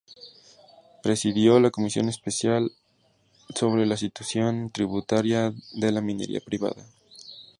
Presidió 1.03 1.59
la 1.59 1.69
Comisión 1.69 2.09
Especial 2.09 2.71
Sobre 3.53 3.85
la 3.85 3.97
Situación 3.97 4.71
Tributaria 4.71 5.53
de 5.75 5.91
la 5.91 6.01
Minería 6.01 6.39
Privada. 6.41 6.83